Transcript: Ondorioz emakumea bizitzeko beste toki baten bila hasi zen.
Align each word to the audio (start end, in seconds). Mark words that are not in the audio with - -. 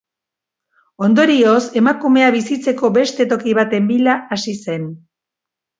Ondorioz 1.07 1.59
emakumea 1.83 2.31
bizitzeko 2.39 2.93
beste 2.99 3.31
toki 3.35 3.55
baten 3.61 3.95
bila 3.95 4.19
hasi 4.37 4.61
zen. 4.67 4.95